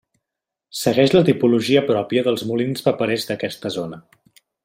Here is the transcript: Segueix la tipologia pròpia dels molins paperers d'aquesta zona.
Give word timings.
Segueix 0.77 1.11
la 1.15 1.21
tipologia 1.27 1.83
pròpia 1.91 2.25
dels 2.29 2.45
molins 2.53 2.85
paperers 2.89 3.29
d'aquesta 3.31 3.75
zona. 3.79 4.01